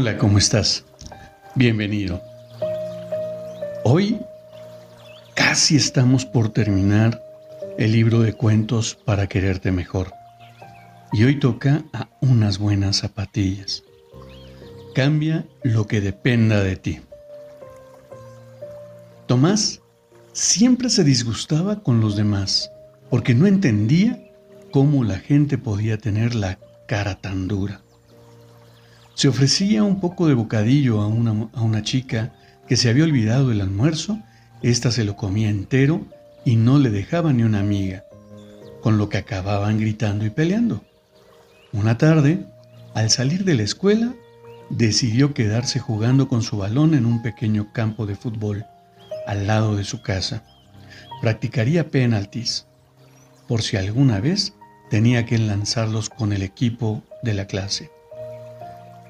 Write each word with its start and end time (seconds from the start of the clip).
Hola, 0.00 0.16
¿cómo 0.16 0.38
estás? 0.38 0.84
Bienvenido. 1.56 2.22
Hoy 3.82 4.20
casi 5.34 5.74
estamos 5.74 6.24
por 6.24 6.50
terminar 6.50 7.20
el 7.78 7.90
libro 7.90 8.20
de 8.20 8.32
cuentos 8.32 8.94
para 8.94 9.26
quererte 9.26 9.72
mejor. 9.72 10.12
Y 11.12 11.24
hoy 11.24 11.40
toca 11.40 11.84
a 11.92 12.08
unas 12.20 12.58
buenas 12.58 12.98
zapatillas. 12.98 13.82
Cambia 14.94 15.44
lo 15.64 15.88
que 15.88 16.00
dependa 16.00 16.62
de 16.62 16.76
ti. 16.76 17.00
Tomás 19.26 19.80
siempre 20.32 20.90
se 20.90 21.02
disgustaba 21.02 21.82
con 21.82 22.00
los 22.00 22.14
demás 22.14 22.70
porque 23.10 23.34
no 23.34 23.48
entendía 23.48 24.30
cómo 24.70 25.02
la 25.02 25.18
gente 25.18 25.58
podía 25.58 25.98
tener 25.98 26.36
la 26.36 26.60
cara 26.86 27.16
tan 27.20 27.48
dura. 27.48 27.82
Se 29.18 29.26
ofrecía 29.26 29.82
un 29.82 29.98
poco 29.98 30.28
de 30.28 30.34
bocadillo 30.34 31.00
a 31.00 31.08
una, 31.08 31.48
a 31.52 31.62
una 31.62 31.82
chica 31.82 32.30
que 32.68 32.76
se 32.76 32.88
había 32.88 33.02
olvidado 33.02 33.50
el 33.50 33.60
almuerzo, 33.60 34.20
ésta 34.62 34.92
se 34.92 35.02
lo 35.02 35.16
comía 35.16 35.50
entero 35.50 36.06
y 36.44 36.54
no 36.54 36.78
le 36.78 36.90
dejaba 36.90 37.32
ni 37.32 37.42
una 37.42 37.58
amiga, 37.58 38.04
con 38.80 38.96
lo 38.96 39.08
que 39.08 39.18
acababan 39.18 39.80
gritando 39.80 40.24
y 40.24 40.30
peleando. 40.30 40.84
Una 41.72 41.98
tarde, 41.98 42.46
al 42.94 43.10
salir 43.10 43.42
de 43.42 43.56
la 43.56 43.64
escuela, 43.64 44.14
decidió 44.70 45.34
quedarse 45.34 45.80
jugando 45.80 46.28
con 46.28 46.42
su 46.42 46.56
balón 46.56 46.94
en 46.94 47.04
un 47.04 47.20
pequeño 47.20 47.72
campo 47.72 48.06
de 48.06 48.14
fútbol 48.14 48.66
al 49.26 49.48
lado 49.48 49.74
de 49.74 49.82
su 49.82 50.00
casa. 50.00 50.44
Practicaría 51.22 51.90
penaltis, 51.90 52.66
por 53.48 53.62
si 53.62 53.78
alguna 53.78 54.20
vez 54.20 54.54
tenía 54.90 55.26
que 55.26 55.38
lanzarlos 55.38 56.08
con 56.08 56.32
el 56.32 56.42
equipo 56.42 57.02
de 57.24 57.34
la 57.34 57.48
clase. 57.48 57.97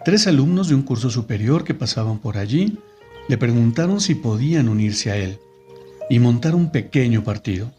Tres 0.08 0.26
alumnos 0.26 0.70
de 0.70 0.74
un 0.74 0.84
curso 0.84 1.10
superior 1.10 1.64
que 1.64 1.74
pasaban 1.74 2.18
por 2.18 2.38
allí 2.38 2.78
le 3.28 3.36
preguntaron 3.36 4.00
si 4.00 4.14
podían 4.14 4.70
unirse 4.70 5.10
a 5.10 5.16
él 5.18 5.38
y 6.08 6.18
montar 6.18 6.54
un 6.54 6.72
pequeño 6.72 7.24
partido. 7.24 7.70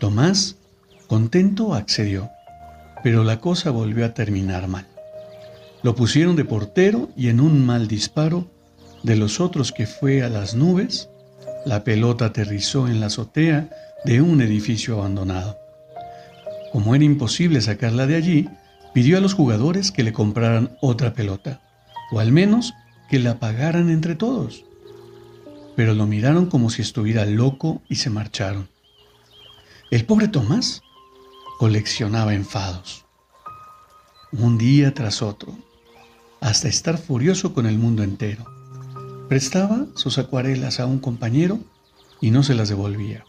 Tomás, 0.00 0.56
contento, 1.06 1.74
accedió, 1.74 2.28
pero 3.04 3.22
la 3.22 3.38
cosa 3.38 3.70
volvió 3.70 4.04
a 4.04 4.14
terminar 4.14 4.66
mal. 4.66 4.88
Lo 5.84 5.94
pusieron 5.94 6.34
de 6.34 6.44
portero 6.44 7.10
y 7.16 7.28
en 7.28 7.38
un 7.38 7.64
mal 7.64 7.86
disparo 7.86 8.50
de 9.04 9.14
los 9.14 9.38
otros 9.38 9.70
que 9.70 9.86
fue 9.86 10.24
a 10.24 10.28
las 10.28 10.56
nubes, 10.56 11.08
la 11.64 11.84
pelota 11.84 12.24
aterrizó 12.24 12.88
en 12.88 12.98
la 12.98 13.06
azotea 13.06 13.70
de 14.04 14.20
un 14.20 14.40
edificio 14.40 14.98
abandonado. 14.98 15.56
Como 16.72 16.96
era 16.96 17.04
imposible 17.04 17.60
sacarla 17.60 18.08
de 18.08 18.16
allí, 18.16 18.48
pidió 18.94 19.18
a 19.18 19.20
los 19.20 19.34
jugadores 19.34 19.90
que 19.90 20.04
le 20.04 20.12
compraran 20.12 20.78
otra 20.80 21.12
pelota, 21.12 21.60
o 22.12 22.20
al 22.20 22.30
menos 22.32 22.72
que 23.10 23.18
la 23.18 23.40
pagaran 23.40 23.90
entre 23.90 24.14
todos. 24.14 24.64
Pero 25.76 25.94
lo 25.94 26.06
miraron 26.06 26.46
como 26.46 26.70
si 26.70 26.80
estuviera 26.80 27.26
loco 27.26 27.82
y 27.88 27.96
se 27.96 28.08
marcharon. 28.08 28.68
El 29.90 30.06
pobre 30.06 30.28
Tomás 30.28 30.80
coleccionaba 31.58 32.34
enfados, 32.34 33.04
un 34.30 34.58
día 34.58 34.94
tras 34.94 35.22
otro, 35.22 35.58
hasta 36.40 36.68
estar 36.68 36.96
furioso 36.96 37.52
con 37.52 37.66
el 37.66 37.78
mundo 37.78 38.04
entero. 38.04 38.44
Prestaba 39.28 39.86
sus 39.96 40.18
acuarelas 40.18 40.78
a 40.78 40.86
un 40.86 41.00
compañero 41.00 41.58
y 42.20 42.30
no 42.30 42.44
se 42.44 42.54
las 42.54 42.68
devolvía. 42.68 43.24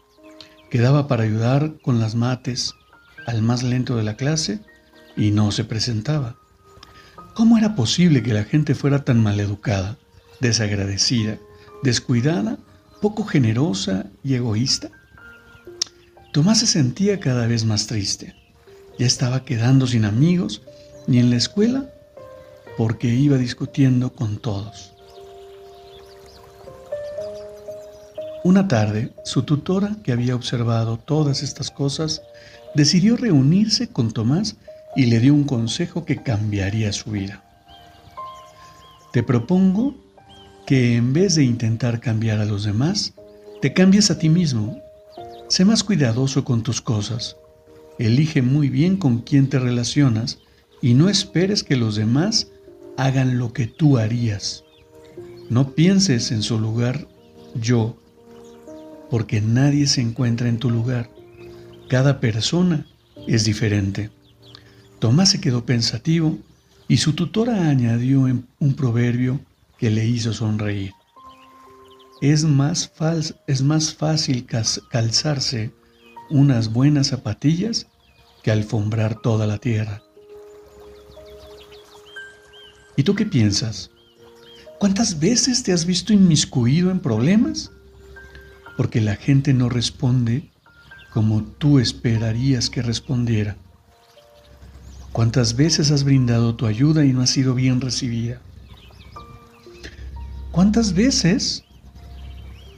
Quedaba 0.70 1.08
para 1.08 1.24
ayudar 1.24 1.74
con 1.82 1.98
las 1.98 2.14
mates 2.14 2.74
al 3.26 3.42
más 3.42 3.64
lento 3.64 3.96
de 3.96 4.04
la 4.04 4.16
clase 4.16 4.60
y 5.16 5.30
no 5.30 5.50
se 5.52 5.64
presentaba. 5.64 6.36
¿Cómo 7.34 7.58
era 7.58 7.74
posible 7.74 8.22
que 8.22 8.32
la 8.32 8.44
gente 8.44 8.74
fuera 8.74 9.04
tan 9.04 9.22
maleducada, 9.22 9.98
desagradecida, 10.40 11.38
descuidada, 11.82 12.58
poco 13.00 13.24
generosa 13.24 14.06
y 14.22 14.34
egoísta? 14.34 14.90
Tomás 16.32 16.60
se 16.60 16.66
sentía 16.66 17.20
cada 17.20 17.46
vez 17.46 17.64
más 17.64 17.86
triste. 17.86 18.34
Ya 18.98 19.06
estaba 19.06 19.44
quedando 19.44 19.86
sin 19.86 20.04
amigos 20.04 20.62
ni 21.06 21.18
en 21.18 21.30
la 21.30 21.36
escuela 21.36 21.90
porque 22.76 23.08
iba 23.08 23.38
discutiendo 23.38 24.12
con 24.12 24.38
todos. 24.38 24.92
Una 28.44 28.68
tarde, 28.68 29.12
su 29.24 29.42
tutora, 29.42 29.96
que 30.04 30.12
había 30.12 30.36
observado 30.36 30.98
todas 30.98 31.42
estas 31.42 31.70
cosas, 31.70 32.22
decidió 32.74 33.16
reunirse 33.16 33.88
con 33.88 34.12
Tomás 34.12 34.56
y 34.96 35.06
le 35.06 35.20
dio 35.20 35.34
un 35.34 35.44
consejo 35.44 36.04
que 36.04 36.22
cambiaría 36.22 36.92
su 36.92 37.10
vida. 37.10 37.44
Te 39.12 39.22
propongo 39.22 39.94
que 40.66 40.96
en 40.96 41.12
vez 41.12 41.34
de 41.36 41.44
intentar 41.44 42.00
cambiar 42.00 42.40
a 42.40 42.44
los 42.44 42.64
demás, 42.64 43.14
te 43.60 43.72
cambies 43.72 44.10
a 44.10 44.18
ti 44.18 44.28
mismo. 44.28 44.80
Sé 45.48 45.64
más 45.64 45.84
cuidadoso 45.84 46.44
con 46.44 46.62
tus 46.62 46.80
cosas. 46.80 47.36
Elige 47.98 48.42
muy 48.42 48.68
bien 48.68 48.96
con 48.96 49.20
quién 49.20 49.48
te 49.48 49.58
relacionas 49.58 50.38
y 50.82 50.94
no 50.94 51.08
esperes 51.08 51.62
que 51.62 51.76
los 51.76 51.96
demás 51.96 52.48
hagan 52.96 53.38
lo 53.38 53.52
que 53.52 53.66
tú 53.66 53.98
harías. 53.98 54.64
No 55.48 55.74
pienses 55.74 56.32
en 56.32 56.42
su 56.42 56.58
lugar 56.58 57.06
yo, 57.54 57.96
porque 59.10 59.40
nadie 59.40 59.86
se 59.86 60.00
encuentra 60.00 60.48
en 60.48 60.58
tu 60.58 60.70
lugar. 60.70 61.10
Cada 61.88 62.18
persona 62.18 62.86
es 63.26 63.44
diferente. 63.44 64.10
Tomás 64.98 65.30
se 65.30 65.40
quedó 65.40 65.64
pensativo 65.64 66.38
y 66.88 66.98
su 66.98 67.14
tutora 67.14 67.68
añadió 67.68 68.22
un 68.22 68.74
proverbio 68.74 69.40
que 69.78 69.90
le 69.90 70.06
hizo 70.06 70.32
sonreír. 70.32 70.92
Es 72.22 72.44
más, 72.44 72.90
es 73.46 73.62
más 73.62 73.94
fácil 73.94 74.46
calzarse 74.46 75.72
unas 76.30 76.72
buenas 76.72 77.08
zapatillas 77.08 77.86
que 78.42 78.50
alfombrar 78.50 79.20
toda 79.20 79.46
la 79.46 79.58
tierra. 79.58 80.02
¿Y 82.96 83.02
tú 83.02 83.14
qué 83.14 83.26
piensas? 83.26 83.90
¿Cuántas 84.78 85.20
veces 85.20 85.62
te 85.62 85.72
has 85.72 85.84
visto 85.84 86.14
inmiscuido 86.14 86.90
en 86.90 87.00
problemas? 87.00 87.70
Porque 88.78 89.02
la 89.02 89.16
gente 89.16 89.52
no 89.52 89.68
responde 89.68 90.50
como 91.12 91.42
tú 91.42 91.78
esperarías 91.78 92.70
que 92.70 92.80
respondiera. 92.80 93.56
¿Cuántas 95.16 95.56
veces 95.56 95.90
has 95.92 96.04
brindado 96.04 96.56
tu 96.56 96.66
ayuda 96.66 97.06
y 97.06 97.14
no 97.14 97.22
ha 97.22 97.26
sido 97.26 97.54
bien 97.54 97.80
recibida? 97.80 98.38
¿Cuántas 100.50 100.92
veces 100.92 101.64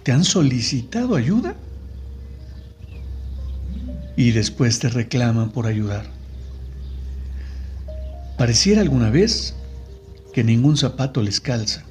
te 0.04 0.12
han 0.12 0.22
solicitado 0.22 1.16
ayuda 1.16 1.56
y 4.16 4.30
después 4.30 4.78
te 4.78 4.88
reclaman 4.88 5.50
por 5.50 5.66
ayudar? 5.66 6.06
Pareciera 8.36 8.82
alguna 8.82 9.10
vez 9.10 9.56
que 10.32 10.44
ningún 10.44 10.76
zapato 10.76 11.24
les 11.24 11.40
calza. 11.40 11.82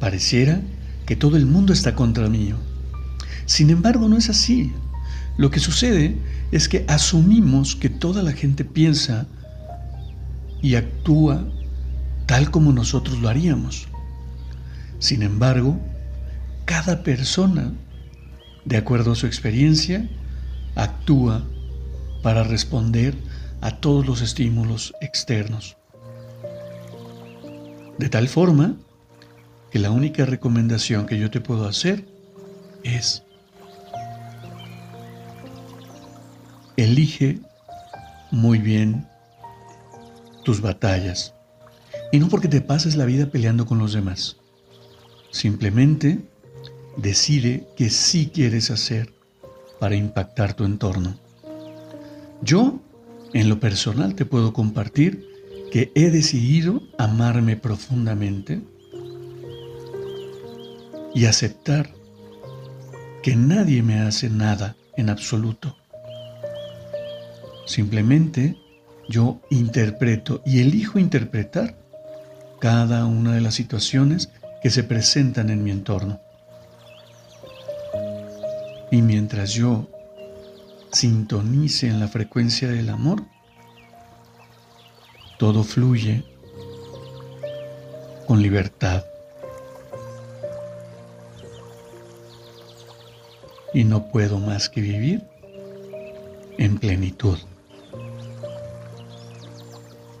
Pareciera 0.00 0.60
que 1.06 1.14
todo 1.14 1.36
el 1.36 1.46
mundo 1.46 1.72
está 1.72 1.94
contra 1.94 2.28
mí. 2.28 2.54
Sin 3.46 3.70
embargo, 3.70 4.08
no 4.08 4.16
es 4.16 4.30
así. 4.30 4.72
Lo 5.36 5.50
que 5.50 5.60
sucede 5.60 6.16
es 6.52 6.68
que 6.68 6.84
asumimos 6.88 7.74
que 7.74 7.88
toda 7.88 8.22
la 8.22 8.32
gente 8.32 8.64
piensa 8.64 9.26
y 10.62 10.76
actúa 10.76 11.44
tal 12.26 12.50
como 12.50 12.72
nosotros 12.72 13.18
lo 13.20 13.28
haríamos. 13.28 13.88
Sin 14.98 15.22
embargo, 15.22 15.78
cada 16.64 17.02
persona, 17.02 17.72
de 18.64 18.76
acuerdo 18.76 19.12
a 19.12 19.16
su 19.16 19.26
experiencia, 19.26 20.08
actúa 20.76 21.44
para 22.22 22.44
responder 22.44 23.14
a 23.60 23.72
todos 23.72 24.06
los 24.06 24.22
estímulos 24.22 24.94
externos. 25.00 25.76
De 27.98 28.08
tal 28.08 28.28
forma 28.28 28.76
que 29.70 29.78
la 29.78 29.90
única 29.90 30.24
recomendación 30.24 31.06
que 31.06 31.18
yo 31.18 31.30
te 31.30 31.40
puedo 31.40 31.66
hacer 31.66 32.06
es 32.82 33.24
elige 36.76 37.40
muy 38.30 38.58
bien 38.58 39.06
tus 40.44 40.60
batallas. 40.60 41.34
Y 42.12 42.18
no 42.18 42.28
porque 42.28 42.48
te 42.48 42.60
pases 42.60 42.96
la 42.96 43.04
vida 43.04 43.26
peleando 43.26 43.66
con 43.66 43.78
los 43.78 43.92
demás. 43.92 44.36
Simplemente 45.30 46.20
decide 46.96 47.66
qué 47.76 47.90
sí 47.90 48.30
quieres 48.32 48.70
hacer 48.70 49.12
para 49.80 49.96
impactar 49.96 50.54
tu 50.54 50.64
entorno. 50.64 51.18
Yo, 52.42 52.80
en 53.32 53.48
lo 53.48 53.58
personal, 53.58 54.14
te 54.14 54.24
puedo 54.24 54.52
compartir 54.52 55.26
que 55.72 55.90
he 55.94 56.10
decidido 56.10 56.82
amarme 56.98 57.56
profundamente 57.56 58.60
y 61.14 61.26
aceptar 61.26 61.90
que 63.22 63.34
nadie 63.34 63.82
me 63.82 64.00
hace 64.00 64.28
nada 64.28 64.76
en 64.96 65.10
absoluto. 65.10 65.76
Simplemente 67.66 68.56
yo 69.08 69.40
interpreto 69.50 70.42
y 70.44 70.60
elijo 70.60 70.98
interpretar 70.98 71.76
cada 72.60 73.04
una 73.06 73.34
de 73.34 73.40
las 73.40 73.54
situaciones 73.54 74.30
que 74.62 74.70
se 74.70 74.84
presentan 74.84 75.50
en 75.50 75.62
mi 75.62 75.70
entorno. 75.70 76.20
Y 78.90 79.02
mientras 79.02 79.52
yo 79.52 79.88
sintonice 80.92 81.88
en 81.88 82.00
la 82.00 82.08
frecuencia 82.08 82.68
del 82.68 82.88
amor, 82.88 83.24
todo 85.38 85.64
fluye 85.64 86.24
con 88.26 88.40
libertad. 88.40 89.04
Y 93.72 93.84
no 93.84 94.06
puedo 94.10 94.38
más 94.38 94.68
que 94.68 94.80
vivir 94.80 95.24
en 96.58 96.78
plenitud. 96.78 97.38